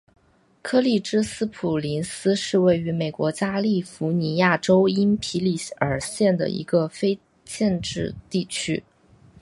[0.63, 8.83] 柯立芝斯普林斯是位于美国加利福尼亚州因皮里尔县的一个非建制地区。